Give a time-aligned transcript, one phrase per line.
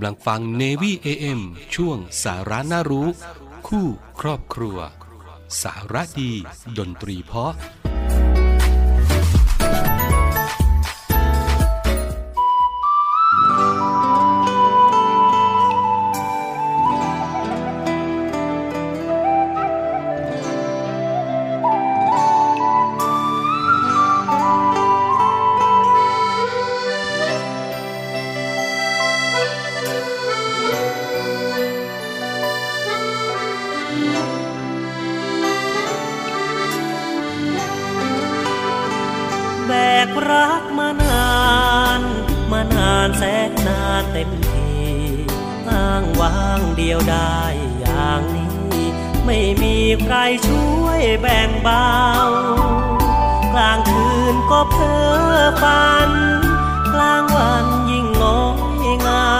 [0.00, 1.40] ำลังฟัง Navy AM
[1.74, 3.08] ช่วงสาระน่ารู้
[3.68, 3.86] คู่
[4.20, 4.78] ครอบครัว
[5.62, 6.32] สาระดี
[6.78, 7.32] ดนตรีเพ
[39.70, 41.34] แบกรักมานา
[41.98, 42.00] น
[42.52, 44.70] มานานแสนนานเต็มที
[45.70, 47.38] อ้างว่างเดียวได้
[47.80, 48.86] อย่างนี้
[49.26, 50.16] ไม่มีใคร
[50.48, 51.90] ช่วยแบ่งเบา
[53.52, 54.96] กลางคืนก็เพ้
[55.34, 56.10] อฝัน
[56.94, 58.42] กลางวันยิ่งง้อ
[58.84, 59.38] ยเงา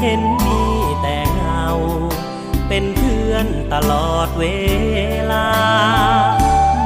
[0.00, 0.62] เห็นมี
[1.02, 1.66] แต่เงา
[2.68, 4.44] เป็นเพื่อนตลอดเว
[5.32, 5.48] ลา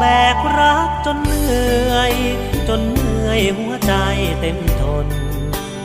[0.05, 2.13] แบกรักจนเหนื่อย
[2.69, 3.95] จนเหนื่อยหัวใจ
[4.41, 5.07] เต็มทน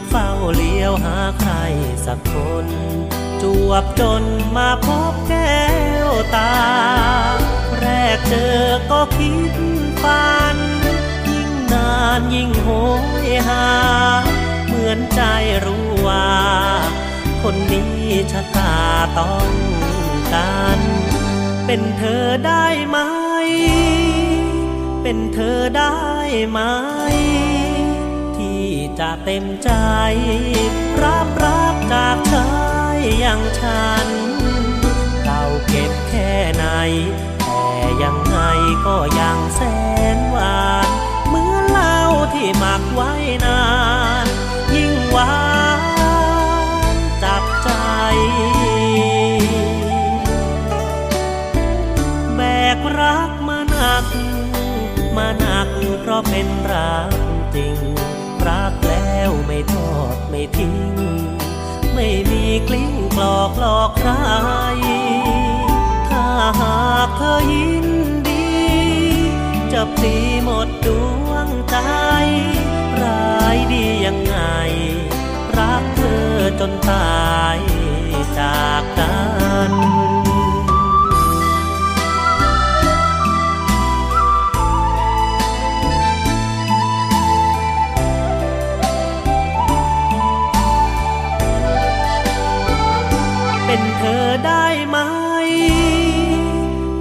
[0.10, 1.54] เฝ้าเลี้ยวหาใคร
[2.06, 2.68] สักคน
[3.42, 4.23] จวบจน
[4.56, 5.66] มาพบแก้
[6.10, 6.58] วตา
[7.80, 7.86] แร
[8.18, 9.54] กเจอก็คิด
[10.04, 10.58] ฝัน
[11.30, 12.70] ยิ่งนานยิ่งโห
[13.26, 13.68] ยหา
[14.66, 15.22] เหมือนใจ
[15.66, 16.30] รู้ว่า
[17.42, 17.92] คนนี้
[18.32, 18.76] ชะตา
[19.20, 19.50] ต้อง
[20.34, 20.80] การ
[21.66, 22.98] เป็นเธอได้ไหม
[25.02, 25.95] เป็นเธอได้
[26.50, 26.59] ไหม
[28.38, 28.66] ที่
[29.00, 29.72] จะเต็มใจ
[31.04, 32.50] รับรักจากชา
[32.95, 34.08] ยอย่างฉัน
[35.23, 36.66] เราเก็บแค่ไหน
[37.44, 37.64] แต่
[38.04, 38.38] ยังไง
[38.86, 39.62] ก็ยังแส
[40.16, 40.89] นหวาน
[41.30, 41.98] เมื่อเหล้า
[42.34, 43.14] ที่หมักไว้
[43.45, 43.61] นา
[44.26, 44.28] น
[44.73, 45.38] ยิ่งหวา
[46.94, 47.70] นจับใจ
[52.36, 52.42] แบ
[52.77, 53.32] กรัก
[55.17, 55.70] มาหนัก
[56.02, 57.11] เพราะเป็นรัก
[57.55, 57.78] จริง
[58.48, 60.76] รักแล้วไม่ทอดไม่ทิ้ง
[61.94, 64.11] ไม่มีกลิ้งกลอกหลอกใคร
[66.10, 66.27] ถ้า
[66.60, 67.88] หากเธอยิน
[68.27, 68.48] ดี
[69.72, 70.14] จะปี
[70.44, 70.88] หมดด
[71.27, 71.77] วงใจ
[73.02, 74.36] ร้ายดียังไง
[75.58, 77.58] รักเธอจนตาย
[78.38, 79.16] จากกั
[79.72, 79.73] น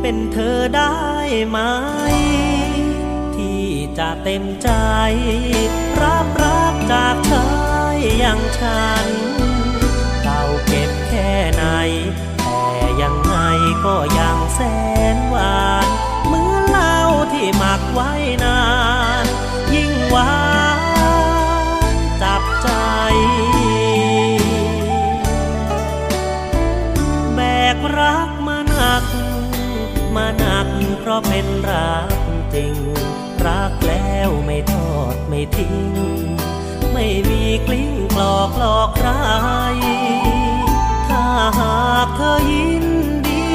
[0.08, 0.96] เป็นเธอได้
[1.48, 1.58] ไหม
[3.36, 3.66] ที่
[3.98, 4.70] จะเต็มใจ
[6.02, 7.48] รับรักจากชา
[7.94, 9.06] ยอย่างฉัน
[35.56, 35.76] ทิ้ง
[36.92, 39.10] ไม่มีกลิ้งกลอกหลอกใคร
[41.08, 41.26] ถ้า
[41.58, 42.86] หากเธอยิน
[43.28, 43.46] ดี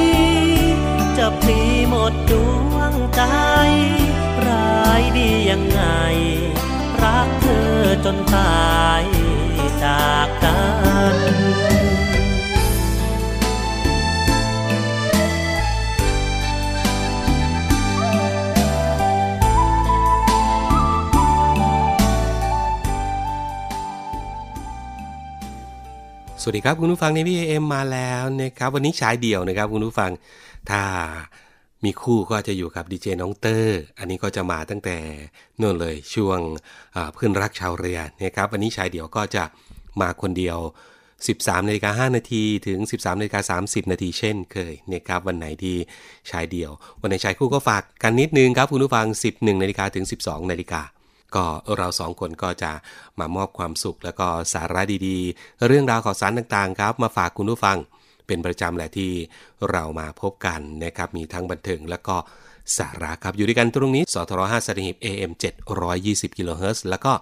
[1.18, 2.32] จะพลีหมดด
[2.72, 3.22] วงใจ
[4.46, 5.82] ร้ายดียังไง
[7.02, 9.02] รักเธอจนตาย
[9.82, 10.58] จากกั
[11.14, 11.71] น
[26.44, 30.10] สวัสดีครับคุณผู้ฟังในพี่เอ็มมาแล้วนะครับวันนี้ชายเดี่ยวนะครับคุณผู้ฟัง
[30.70, 30.82] ถ้า
[31.84, 34.96] มีคู่ก็จะอยู่กับดีเจน้องเตอร์ อันนี้ก็จะมาตั้งแต่
[35.60, 36.38] นู่นเลยช่วง
[37.14, 39.44] เพื่อนรักชาวเรือนะครับวันนี้ชายเดี่ยวก็จะ
[40.00, 40.58] มาคนเดียว
[41.12, 45.76] 13นาฬิกา5นาทีถึง 13นาฬิกา30 นาทีเช่นเคยนะครับวันไหนที่
[46.30, 50.82] ชายเดี่ยว วันไหนชายคู่ก็ฝากกันนิดนึงครับคุณผู้ฟัง 11นาฬิกาถึง 12นาฬิกา
[51.36, 51.44] ก็
[51.76, 52.72] เราสองคนก็จะ
[53.18, 57.76] มามอบความสุข แล้วก็สาระดีๆ เรื่องราวข่าวสารต่างๆ ครับ มาฝากคุณผู้ฟัง
[58.26, 59.12] เป็นประจำแหละที่
[59.70, 62.16] เรามาพบกันนะครับมีทั้งบันเทิงแล้วก็
[62.78, 65.32] สาระครับอยู่ด้วยกันตรงนี้สทร5สถิบ AM
[65.84, 67.12] 720กิโลเฮิรตซ์แล้วก็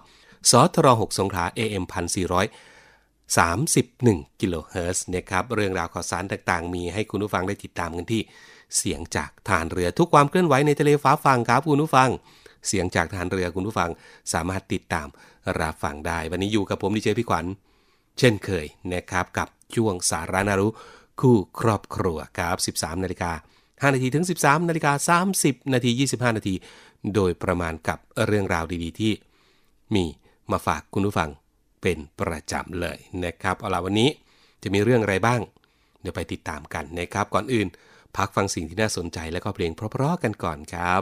[0.51, 2.71] สทร6สงขลา AM 1400
[3.37, 8.21] 31กิโลเฮิรตซ์นะครับเรื่องราวข่าวสารต่างๆ มีให้คุณผู้ฟังได้ติดตามกันที่
[8.77, 12.09] เสียงจากฐานเรือทุกความเคลื่อนไหวในทะเลฟ้าฟังครับคุณผู้ฟัง
[12.67, 13.89] เสียงจากทหารเรือคุณผู้ฟัง
[14.33, 15.07] สามารถติดตาม
[15.59, 17.45] รับฟังได้ วันนี้อยู่กับผมดีเจพี่ขวัญ
[18.19, 20.67] เช่นเคยนะครับกับช่วงสารานารุ
[21.21, 23.31] คู่ครอบครัวครับ 13นาฬิกา
[23.67, 26.55] 5นาทีถึง 13นาฬิกา30 นาที 25 นาที
[27.15, 29.13] โดยประมาณกับเรื่องราวดีๆ ที่
[29.95, 30.05] มี
[30.51, 31.29] มาฝากคุณผู้ฟัง
[31.81, 34.09] เป็นประจำเลยนะครับเอาล่ะวันนี้
[34.63, 35.41] จะมีเรื่องอะไรบ้าง
[36.01, 37.67] เดี๋ยวไปติดตามกันนะครับก่อนอื่น
[38.17, 41.01] พักฟังสิ่งที่น่าสนใจและก็เพลงเพราะๆกันก่อนครับ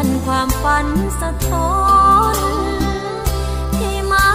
[0.00, 0.86] วนความฝัน
[1.20, 1.72] สะท้อ
[2.34, 2.36] น
[3.76, 4.28] ที่มา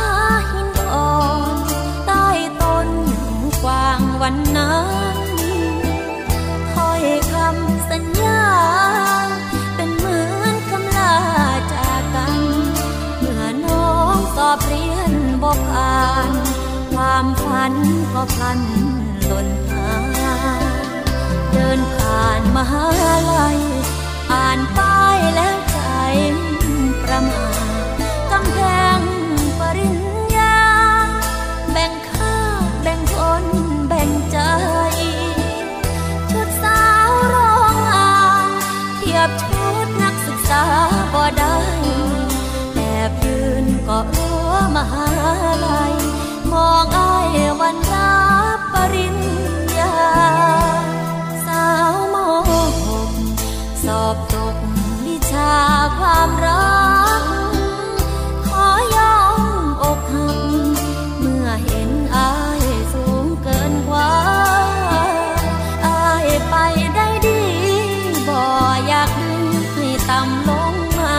[0.52, 1.14] หินอ่อ
[1.56, 1.58] น
[2.06, 2.28] ใต้
[2.62, 2.90] ต้น
[3.64, 5.28] กวางวันนั้น
[6.74, 8.46] ถ้อยคำสัญญา
[9.76, 11.16] เป็นเหมือนคำลา
[11.74, 12.36] จากกัน
[13.20, 16.32] เมื่อน้องสอบเรียนบ่ผ่าน
[16.94, 17.74] ความฝัน
[18.14, 18.62] ก็พลัน
[19.26, 19.92] หล่นหา
[20.62, 20.64] ย
[21.52, 22.84] เดินผ่านมหา
[23.34, 23.75] ลัย
[45.66, 45.94] ลัย
[46.52, 47.30] มองอ้าย
[47.60, 48.20] วันรั
[48.58, 49.20] บปริญ
[49.78, 49.96] ญา
[51.46, 52.16] สาวม
[52.50, 53.12] หก
[53.84, 54.56] สอบตก
[55.06, 55.54] วิชา
[55.98, 56.76] ความรั
[57.22, 57.24] ก
[58.48, 59.44] ขอยอม
[59.84, 60.40] อกหัก
[61.20, 62.64] เมื่อเห็นอาย
[62.94, 64.12] สูงเกินกว่า
[65.86, 66.56] อายไป
[66.96, 67.42] ได้ดี
[68.28, 68.46] บ่อ
[68.92, 71.16] ยากดึงให้ต่ำลงมา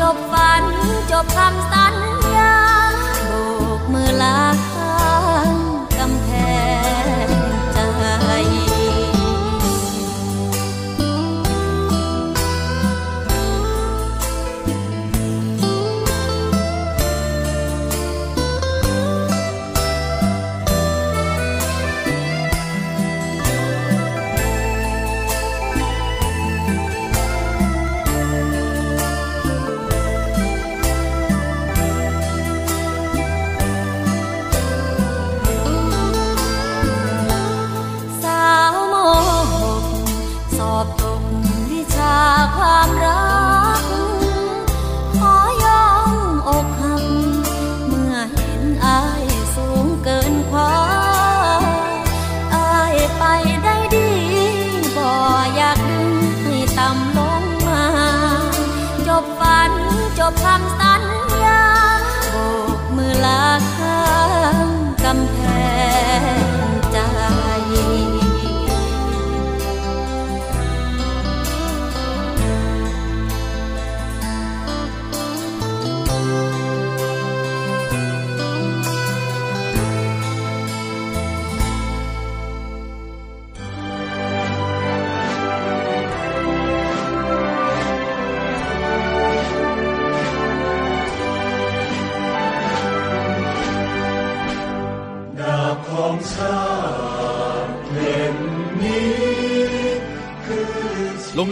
[0.00, 0.64] จบฝัน
[1.10, 2.15] จบคำสัญญา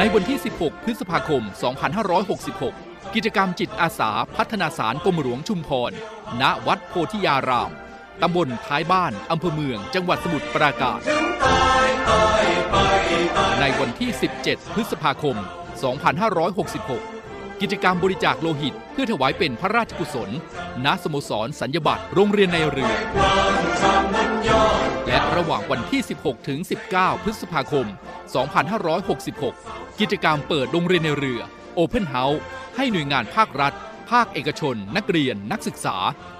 [0.00, 1.42] ในวันที่ 16 พฤษภาคม
[2.28, 5.92] 2566 กิจกรรมจิตอาสาพัฒนาสารกรมหลวงชุมพร
[6.40, 7.70] ณ วัดโพธิยาราม
[8.22, 11.00] ตำบลท้ายบ้าน อำเภอเมือง จังหวัดสมุทรปราการ
[13.60, 14.10] ในวันที่
[14.42, 15.36] 17 พฤษภาคม
[16.68, 20.30] 2566 กิจกรรมบริจาคโลหิต เพื่อถวายเป็นพระราชกุศล
[20.84, 22.94] ณ สโมสรสัญญบัตรโรงเรียนในเรือ
[25.08, 26.58] และระหว่างวันที่ 16 ถึง
[26.92, 27.86] 19 พฤษภาคม
[28.72, 31.40] 2566 กิจกรรมเปิดโรงเรียนในเรือ
[31.78, 32.38] Open House
[32.76, 33.72] ให้หน่วยงานภาครัฐ
[34.10, 35.96] ภาคเอกชน นักเรียน นักศึกษา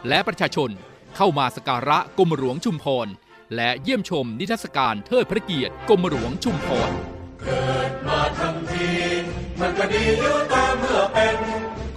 [0.09, 0.71] และประชาชน
[1.17, 3.09] เข้ามาสการะกรมหลวงชุมพร
[3.57, 6.91] และเยี่ยมชมนิทรรศการเทิดพระเกียรติกรมหลวงชุมพร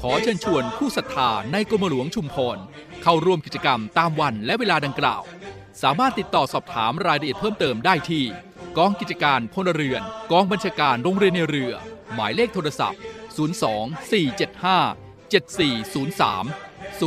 [0.01, 2.57] ขอเชิญชวนผู้ศรัทธาในกรมหลวงชุมพร
[3.03, 5.21] เข้าร่วมกิจกรรมตามวันและเวลาดังกล่าว
[5.81, 8.25] สามารถติดต่อสอบถามรายละเอียดเพิ่มเติมได้ที่
[8.77, 10.01] กองกิจการพลเรือน
[10.31, 11.73] กองบัญชาการโรงเรียนในเรือ
[12.13, 12.99] หมายเลขโทรศัพท์
[13.61, 16.21] 02 475 7403
[16.99, 17.01] 02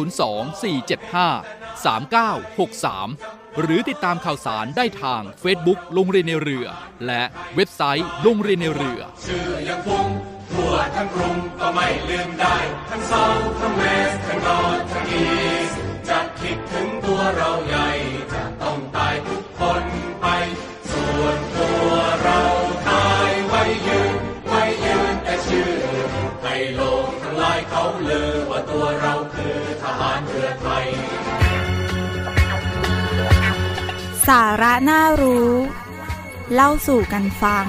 [0.63, 6.67] 475 3963 หรือติดตามข่าวสารได้ทาง Facebook โรงเรียนในเรือ
[7.07, 7.23] และ
[7.55, 10.09] เว็บไซต์โรงเรียนในเรือชื่อยังคง
[10.51, 12.57] ทั่วทั้งกรุงก็ไม่ลืมได้
[12.91, 13.25] ทั้งเซา
[13.61, 15.27] ทั้งเวสทั้งนอร์ทั้งอี
[15.69, 15.71] ส
[16.09, 17.89] จะคิดถึงตัวเราใหญ่
[28.27, 30.87] อว่าตัวเราคือทหารเรือไทย
[34.27, 35.51] สาระน่ารู้
[36.55, 37.67] เล่าสู่กันฟัง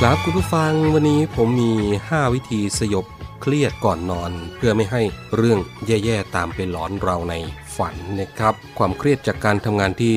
[0.00, 1.72] ครับคุณผู้ฟังวันนี้ผมมี
[2.08, 3.06] 5 วิธีสยบ
[3.42, 5.02] เครียดก่อนนอน เพื่อไม่ให้
[5.36, 7.34] เรื่องแย่ๆตามไปหลอนเราใน
[7.76, 10.16] ฝันนะครับ ความเครียดจากการทำงานที่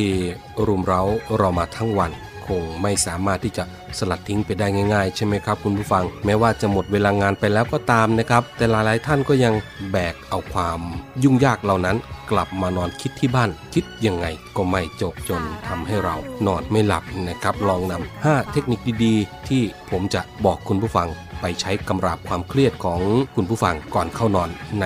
[0.68, 1.02] รุมเร้า
[1.38, 2.12] เรามาทั้งวัน
[2.48, 3.64] คงไม่สามารถที่จะ
[3.98, 9.54] สลัดทิ้งไปได้ง่ายๆ ใช่ไหมครับคุณผู้ฟัง แม้ว่าจะหมดเวลางานไปแล้วก็ตามนะครับ แต่หลายๆท่านก็ยัง
[9.92, 10.80] แบกเอาความ
[11.24, 11.98] ยุ่งยากเหล่านั้น
[12.32, 14.26] กลับมานอนคิดที่บ้าน คิดยังไง
[14.56, 16.16] ก็ไม่จบจนทำให้เรา
[16.48, 21.08] นอนไม่หลับนะครับ ลองนำ5เทคนิคดีๆ ที่ผมจะบอกคุณผู้ฟัง
[21.42, 23.00] ไปใช้กำราบความเครียดของ
[23.36, 24.50] คุณผู้ฟังก่อนเข้านอน
[24.82, 24.86] ใน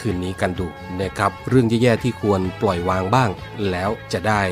[0.00, 0.66] คืนนี้กันดู
[1.00, 3.30] นะครับ เรื่องแย่ๆที่ควรปล่อยวางบ้าง
[3.70, 4.42] แล้วจะได้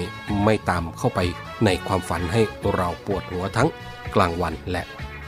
[0.44, 1.20] ไม่ตามเข้าไป
[1.64, 2.42] ในความฝันให้
[2.74, 3.68] เราปวดหัวทั้ง
[4.14, 4.82] กลางวันและ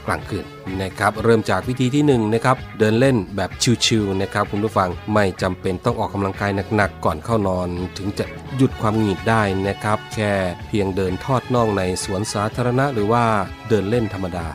[0.05, 0.45] กลางคืน
[0.81, 3.51] นะครับเริ่มจากวิธีที่1นงนะครับเดินเล่นแบบ
[3.85, 8.25] ชิวๆนะครับคุณผู้ฟังไม่จำเป็นต้องออกกำลังกายหนักๆก่อนเข้านอน ถึงจะ
[8.57, 10.31] หยุดความหงิดได้นะครับ แค่
[10.67, 13.23] เพียงเดินทอดน่องในสวนสาธารณะ หรือว่า
[13.69, 14.45] เดินเล่นธรรมดา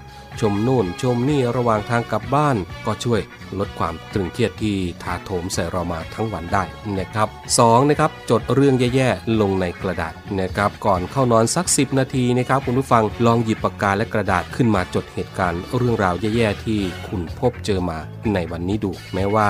[0.41, 3.21] ชมนู่นชมนี่ระหว่างทางกลับบ้าน ก็ช่วย
[3.59, 6.63] ลดความตรึงเครียดที่ถาโถมใส่เรามาทั้งวันได้
[6.99, 7.29] นะครับ
[7.59, 17.99] 2นะครับจดเรื่องแย่ๆลงในกระดาษนะครับก่อนเข้านอนสัก 10 นาทีนะครับคุณผู้ฟังลองหยิบปากกาและกระดาษขึ้นมาจดเหตุการณ์เรื่องราวแย่ๆที่คุณพบเจอมา
[18.35, 19.49] ในวันนี้ดูแม้ว่า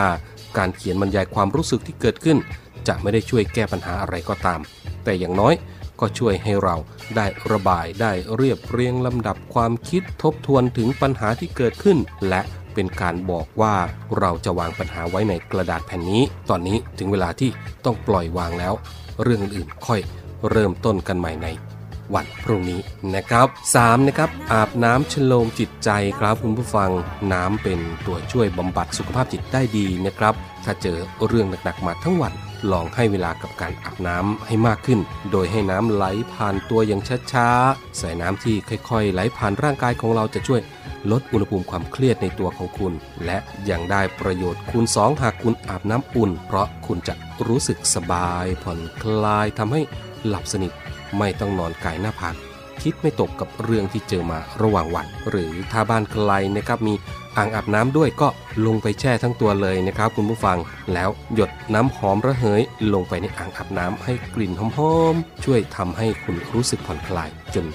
[0.59, 2.39] การเขียนบรรยายความรู้สึกที่เกิดขึ้น
[2.89, 4.61] จะไม่ได้ช่วยแก้ปัญหาอะไรก็ตาม
[5.05, 5.55] แต่อย่างน้อย
[6.01, 6.77] ก็ช่วยให้เรา
[7.17, 12.41] ได้ระบายได้เรียบเรียงลำดับความคิดทบทวนถึงปัญหาที่เกิดขึ้น และ
[12.75, 13.75] เป็นการบอกว่า
[14.19, 17.51] เราจะวางปัญหาไว้ในกระดาษแผ่นนี้ ตอนนี้ถึงเวลาที่
[17.85, 18.75] ต้องปล่อยวางแล้ว
[19.23, 20.01] เรื่องอื่นๆค่อย
[20.51, 21.47] เริ่มต้นกันใหม่ใน
[22.15, 22.81] วันพรุ่งนี้
[23.15, 23.47] นะครับ
[23.79, 26.91] 3 นะครับอาบน้ำชโลมจิตใจครับคุณผู้ฟัง
[27.33, 30.35] น้ำเป็นตัวช่วยบำบัดสุขภาพจิตได้ดีนะครับ
[30.65, 32.33] ถ้าเจอเรื่องหนักๆมาทั้งวัน
[32.73, 35.01] ลองให้เวลากับการอาบน้ำให้มากขึ้น
[35.31, 37.01] โดยให้น้ำไหลผ่านตัวอย่าง
[37.33, 40.61] ช้าๆใส่น้ำที่ค่อยๆ ไหลผ่านร่างกายของเราจะช่วย
[41.11, 42.93] ลดอุณหภูมิความเครียดในตัวของคุณ
[43.25, 43.39] และ
[43.71, 47.15] ยังได้ประโยชน์คูณ 2 หากคุณอาบน้ำอุ่น เพราะคุณจะ
[47.47, 49.81] รู้สึกสบายผ่อนคลายทำให้
[50.27, 50.73] หลับสนิท
[51.19, 52.37] ไม่ต้องนอนกายหน้าผาก
[52.83, 56.95] คิดไม่ตกกับเรื่องที่เจอมาระหว่างวัน หรือถ้าบ้านไกลนะครับมี
[57.37, 58.29] อ่างอาบน้ำด้วยก็
[58.67, 60.59] ลงไปแช่ทั้งตัวเลยนะครับคุณผู้ฟัง
[60.93, 62.63] แล้วหยดน้ำหอมระเหย
[62.95, 67.67] ลงไปในอ่างอาบน้ำให้กลิ่นหอมๆช่วยทำให้คุณรู้สึกผ่อนคลายจน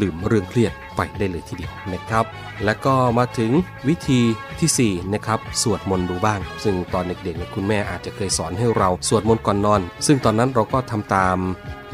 [0.00, 2.24] ลืมเรื่องเครียดไปได้เลยทีเดียวนะครับ
[2.64, 3.50] และก็มาถึง
[3.88, 4.20] วิธี
[4.60, 11.36] ที่4นะครับสวดมนต์ดูบ้าง ซึ่งตอนเด็กๆเนี่ยคุณแม่อาจจะเคยสอนให้เราสวดมนต์ก่อนนอน ซึ่งตอนนั้นเราก็ทำตาม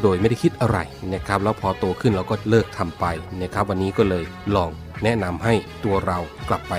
[0.03, 0.79] โดยไม่ได้คิดอะไร
[1.15, 3.05] นะครับ แล้วพอโตขึ้นเราก็เลิกทำไป
[3.43, 4.25] นะครับ วันนี้ก็เลย
[4.57, 4.71] ลอง
[5.05, 5.55] แนะนำให้
[5.85, 6.75] ตัวเรากลับไป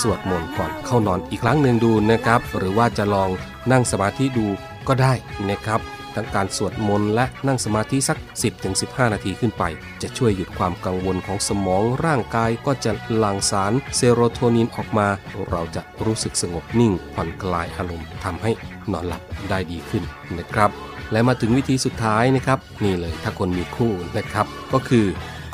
[0.00, 3.28] สวดมนต์ก่อนเข้านอนอีกครั้งหนึ่งดูนะครับ หรือว่าจะลอง
[3.70, 4.46] นั่งสมาธิดู
[4.88, 5.12] ก็ได้
[5.50, 5.80] นะครับ
[6.16, 8.18] ทั้งการสวดมนต์และนั่งสมาธิสัก
[8.64, 9.64] 10-15 นาทีขึ้นไป
[10.02, 15.08] จะช่วยหยุดความกังวลของสมองร่างกายก็จะหลั่งสารเซโรโทนินออกมา
[15.50, 18.50] เราจะรู้สึกสงบนิ่งผ่อนคลายอารมณ์ทำให้
[18.92, 20.02] นอนหลับได้ดีขึ้น
[20.38, 20.70] นะครับ
[21.12, 25.06] และมาถึงวิธีสุดท้ายนะครับ นี่เลยถ้าคนมีคู่นะครับ ก็คือ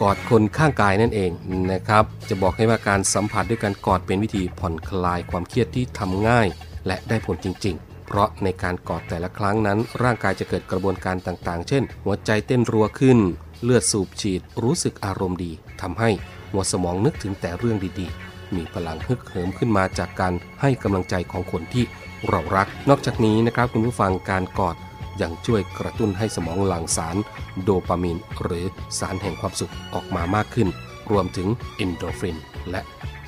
[0.03, 1.31] กอดคนข้างกายนั่นเอง
[1.73, 6.47] นะครับ จะบอกให้ว่าการสัมผัสด้วยการกอดเป็นวิธีผ่อนคลายความเครียดที่ทำง่าย
[6.87, 7.77] และได้ผลจริง
[8.09, 13.19] เพราะในการกอดแต่ละครั้งนั้น ร่างกายจะเกิดกระบวนการต่างๆ เช่น หัวใจเต้นรัวขึ้น
[13.63, 16.11] เลือดสูบฉีด รู้สึกอารมณ์ดีทำให้
[16.51, 21.85] หัวสมองนึกถึงแต่เรื่องดีๆ มีพลังฮึกเหิมขึ้นมาจากการให้กำลังใจของคนที่
[22.29, 24.77] เรารัก นอกจากนี้นะครับคุณผู้ฟังการกอด
[25.21, 27.17] ยังช่วยกระตุ้นให้สมองหลั่งสาร
[27.63, 28.65] โดปามีน หรือ
[28.99, 30.69] สารแห่งความสุขออกมามากขึ้น
[31.11, 32.37] รวมถึงเอนโดรฟิน
[32.71, 32.81] และ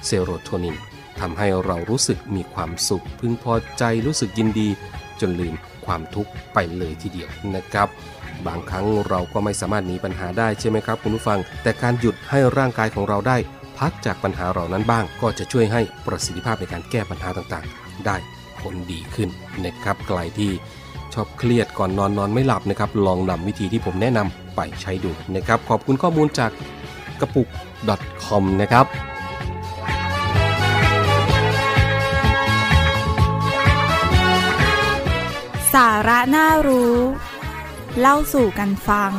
[0.06, 0.76] เซโรโทนิน
[1.20, 4.68] ทำให้เรารู้สึกมีความสุข พึงพอใจรู้สึกยินดี
[5.20, 5.54] จนลืม
[5.86, 7.88] ความทุกข์ไปเลยทีเดียวนะครับ
[8.46, 13.36] บางครั้งเราก็ไม่สามารถหนีปัญหาได้ใช่ไหมครับคุณผู้ฟัง แต่การหยุดให้ร่างกายของเราได้
[13.78, 18.16] พักจากปัญหาเหล่านั้นบ้าง ก็จะช่วยให้ประสิทธิภาพในการแก้ปัญหาต่างๆ ได้
[18.60, 19.28] ผลดีขึ้น
[19.64, 20.50] นะครับไกลที่
[21.14, 26.50] ชอบเครียดก่อนนอนนอนไม่หลับนะครับ ลองนำวิธีที่ผมแนะนำไปใช้ดูนะครับ ขอบคุณข้อมูลจาก
[27.20, 27.48] กระปุก
[28.24, 28.86] .com นะครับ
[35.74, 36.96] สาระน่ารู้
[38.00, 39.12] เล่าสู่กันฟัง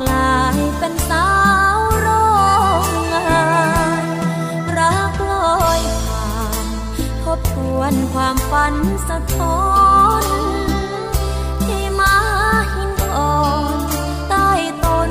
[0.00, 1.28] กลายเป็นสา
[1.76, 2.08] วโร
[2.84, 3.46] งงา
[4.02, 4.04] น
[4.78, 6.66] รักลอยผ่าน
[7.22, 8.74] ทบทวนความฝัน
[9.08, 9.62] สะท้อ
[10.22, 10.24] น
[11.64, 12.16] ที่มา
[12.74, 13.36] หินอ่อ
[13.76, 13.78] น
[14.28, 14.48] ใต้
[14.84, 15.10] ต้น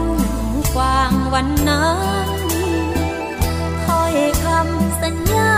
[0.75, 1.91] กวางวันนั้
[2.27, 2.29] น
[3.85, 5.55] ถ้อยคำสัญญา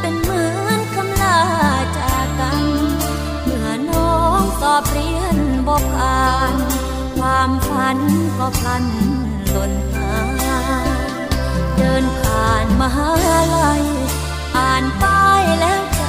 [0.00, 1.40] เป็นเหมือนคำลา
[1.98, 2.58] จากกัน
[3.42, 5.36] เมื่อน้องสอบเรียน
[5.68, 6.56] บกอ่าน
[7.26, 7.98] ความฝัน
[8.38, 8.84] ก็พลัน
[9.50, 10.14] หล่นหา
[10.86, 10.88] ย
[11.76, 13.08] เดินผ่านมหา
[13.56, 13.82] ลัย
[14.56, 16.04] อ่านป้ายแล้วใจ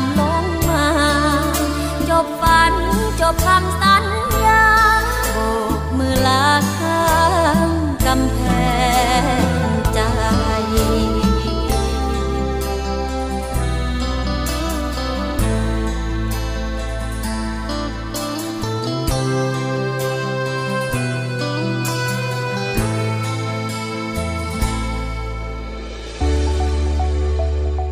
[0.00, 0.86] ำลงมา
[2.10, 2.74] จบฝัน
[3.20, 4.04] จบคำสัญ
[4.46, 4.64] ญา
[5.32, 5.38] โบ
[5.80, 6.44] กมือลา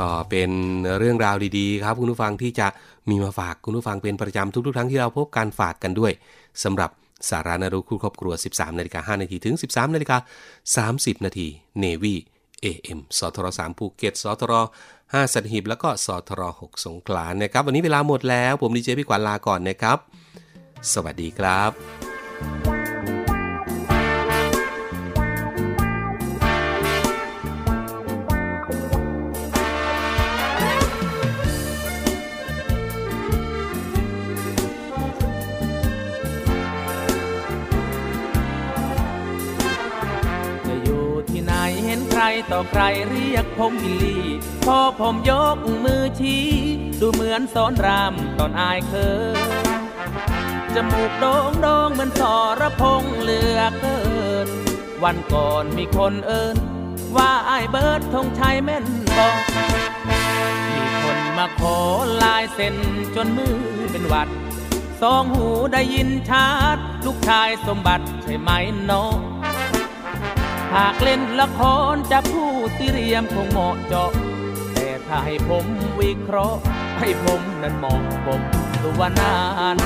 [0.00, 0.50] ก็เป็น
[0.98, 2.66] เรื่องราวดีๆ ครับ คุณผู้ฟังที่จะ
[3.10, 6.12] มีมาฝากคุณผู้ฟังเป็นประจำทุกๆ ครั้งที่เราพบการฝากกันด้วย
[6.64, 6.90] สำหรับ
[7.28, 10.16] สาระน่ารู้คู่ครอบครัว 13นาฬิกา5นาทีถึง 13นาฬิกา
[10.96, 11.46] 30 นาที
[11.80, 14.52] Navy FM สทร3ภูเก็ตสทร
[14.94, 19.98] 5สัตหีบแล้วก็สทร6สงขลานะครับ วันนี้เวลาหมดแล้ว ผมดีเจพี่กวานลาก่อนนะครับ
[20.92, 22.79] สวัสดีครับ
[42.50, 44.24] ต่อใครเรียกผมบิลลี่
[44.66, 46.46] พอผมยกมือชี้
[47.00, 48.94] ดูเหมือนสอนรามตอนอายเค
[49.36, 49.80] ย
[50.74, 53.98] จมูกโด่งโด่งเหมือนสอระพงเหลือเกิ
[54.46, 54.48] น
[55.04, 56.56] วันก่อนมีคนเอิน
[57.16, 58.84] ว่าไอ้ายเบิร์ดธงชัยแม่น
[59.18, 59.36] บอก
[60.68, 61.76] มีคนมาขอ
[62.22, 62.74] ลายเซ็น
[63.14, 63.56] จนมือ
[63.92, 64.28] เป็นวัด
[65.02, 68.50] สองหูได้ยินชัด ลูกชายสมบัติใช่ไหม
[68.90, 69.29] น้อง
[70.74, 71.60] หากเล่นละค
[71.92, 74.10] รจะพูดที่เรียมคงเหมาะเจาะ
[74.74, 75.66] แต่ถ้าให้ผม
[76.00, 76.60] วิเคราะห์
[77.00, 78.42] ให้ผมนั้นมองผม
[78.84, 79.34] ตัวนา
[79.74, 79.76] น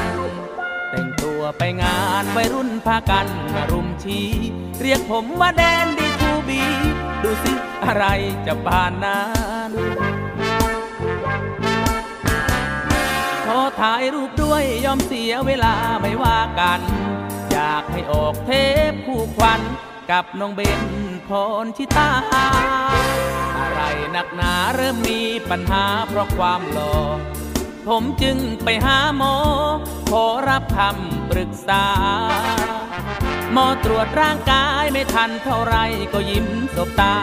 [0.90, 4.28] แต่งตัวไปงานวัยรุ่นพากันมารุมชี้
[4.80, 6.62] เรียกผมว่าแดนดีทูบี
[7.22, 7.52] ดูสิ
[7.84, 8.04] อะไร
[8.46, 9.24] จะผ่านนั้
[9.68, 9.70] น
[13.46, 16.80] ขอถ่ายรูปด้วยยอมเสียเวลาไม่ว่ากัน
[17.50, 18.50] อยากให้ออกเท
[18.90, 19.60] ปคู่ควัน
[20.10, 20.80] กับน้องเบน
[21.28, 21.30] พ
[21.64, 22.10] รชิตา
[23.58, 23.80] อะไร
[24.16, 26.94] นักหนาเริ่มมีปัญหาเพราะความหล่อ
[27.88, 29.34] ผมจึงไปหาหมอ
[30.10, 31.84] ขอรับคำปรึกษา
[33.52, 35.76] หมอตรวจร่างกายไม่ทันเท่าไร
[36.12, 37.14] ก็ยิ้มสบตา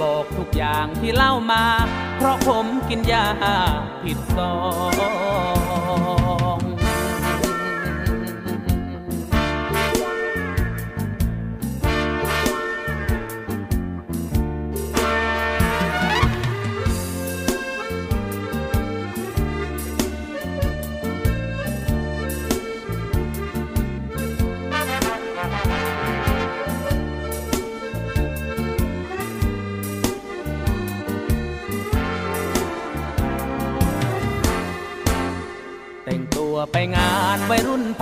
[0.00, 1.64] บอกทุกอย่างที่เล่ามา
[2.16, 3.26] เพราะผมกินยา
[4.02, 4.54] ผิดซอ
[5.62, 5.63] ง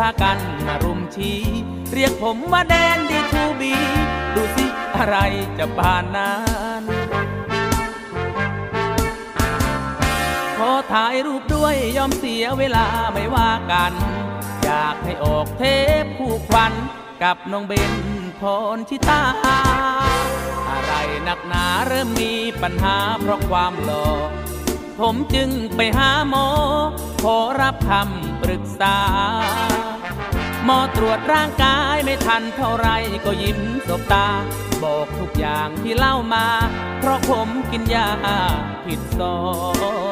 [0.08, 1.40] ากันมารุมชี้
[1.92, 3.74] เรียกผมว่าแดนดีทูบี
[4.34, 5.16] ดูสิอะไร
[5.58, 6.36] จะผ่านนั้
[6.80, 6.82] น
[10.58, 13.92] ขอถ่ายรูปด้วยยอมเสียเวลาไม่ว่ากัน
[14.62, 15.62] อยากให้ออกเท
[16.02, 16.72] ปคู่ควัน
[17.22, 17.92] กับน้องเบน
[18.40, 18.42] พ
[18.76, 19.22] รชิตา
[20.70, 20.92] อะไร
[21.28, 24.06] นักหนาเริ่มมีปัญหาเพราะความหล่อ
[24.98, 26.46] ผมจึงไปหาหมอ
[27.22, 28.96] ขอรับคำปรึกษา
[30.64, 32.88] หมอตรวจร่างกายไม่ทันเท่าไร
[33.24, 34.28] ก็ยิ้มสบตา
[34.82, 36.46] บอกทุกอย่างที่เล่ามา
[36.98, 38.08] เพราะผมกินยา
[38.86, 39.38] ผิดซอ